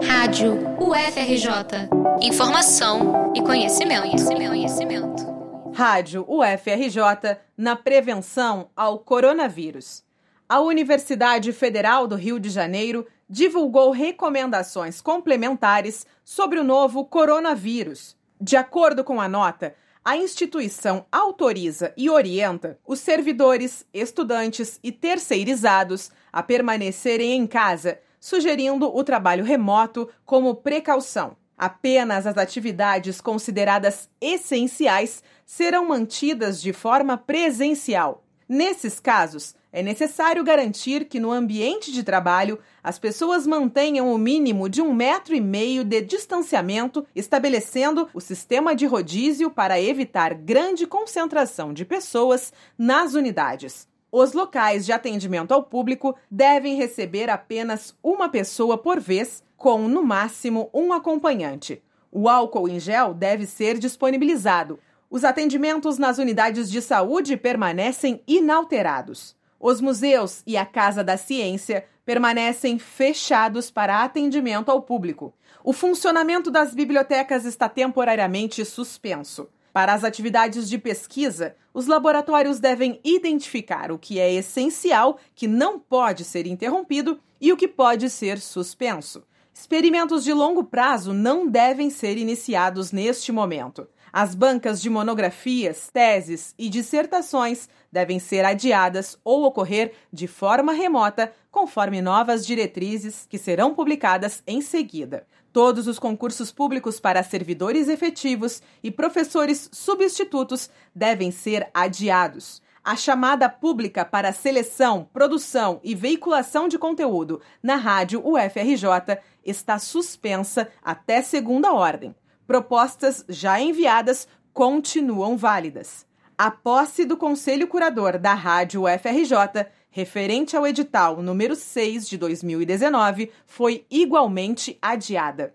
[0.00, 1.88] Rádio UFRJ.
[2.22, 5.72] Informação e conhecimento, conhecimento, conhecimento.
[5.74, 10.04] Rádio UFRJ na prevenção ao coronavírus.
[10.48, 18.16] A Universidade Federal do Rio de Janeiro divulgou recomendações complementares sobre o novo coronavírus.
[18.40, 19.74] De acordo com a nota,
[20.04, 28.86] a instituição autoriza e orienta os servidores, estudantes e terceirizados a permanecerem em casa, sugerindo
[28.96, 31.36] o trabalho remoto como precaução.
[31.58, 38.24] Apenas as atividades consideradas essenciais serão mantidas de forma presencial.
[38.48, 44.68] Nesses casos, é necessário garantir que no ambiente de trabalho as pessoas mantenham o mínimo
[44.68, 50.86] de um metro e meio de distanciamento, estabelecendo o sistema de rodízio para evitar grande
[50.86, 53.90] concentração de pessoas nas unidades.
[54.14, 60.04] Os locais de atendimento ao público devem receber apenas uma pessoa por vez, com no
[60.04, 61.82] máximo um acompanhante.
[62.10, 64.78] O álcool em gel deve ser disponibilizado.
[65.08, 69.34] Os atendimentos nas unidades de saúde permanecem inalterados.
[69.58, 75.32] Os museus e a Casa da Ciência permanecem fechados para atendimento ao público.
[75.64, 79.48] O funcionamento das bibliotecas está temporariamente suspenso.
[79.72, 85.78] Para as atividades de pesquisa, os laboratórios devem identificar o que é essencial, que não
[85.78, 89.24] pode ser interrompido, e o que pode ser suspenso.
[89.54, 93.86] Experimentos de longo prazo não devem ser iniciados neste momento.
[94.12, 101.32] As bancas de monografias, teses e dissertações devem ser adiadas ou ocorrer de forma remota,
[101.50, 105.26] conforme novas diretrizes que serão publicadas em seguida.
[105.52, 112.62] Todos os concursos públicos para servidores efetivos e professores substitutos devem ser adiados.
[112.84, 120.68] A chamada pública para seleção, produção e veiculação de conteúdo na rádio UFRJ está suspensa
[120.82, 122.14] até segunda ordem
[122.52, 126.06] propostas já enviadas continuam válidas.
[126.36, 133.30] A posse do Conselho Curador da Rádio UFRJ, referente ao edital número 6 de 2019,
[133.46, 135.54] foi igualmente adiada.